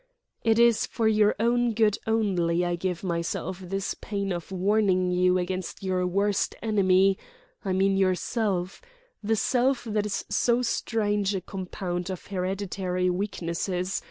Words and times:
"It 0.43 0.57
is 0.57 0.87
for 0.87 1.07
your 1.07 1.35
own 1.39 1.75
good 1.75 1.99
only 2.07 2.65
I 2.65 2.75
give 2.75 3.03
myself 3.03 3.59
this 3.59 3.93
pain 3.93 4.31
of 4.31 4.51
warning 4.51 5.11
you 5.11 5.37
against 5.37 5.83
your 5.83 6.07
worst 6.07 6.55
enemy, 6.59 7.19
I 7.63 7.71
mean 7.73 7.97
yourself, 7.97 8.81
the 9.21 9.35
self 9.35 9.83
that 9.83 10.07
is 10.07 10.25
so 10.27 10.63
strange 10.63 11.35
a 11.35 11.41
compound 11.41 12.09
of 12.09 12.25
hereditary 12.25 13.11
weaknesses.... 13.11 13.99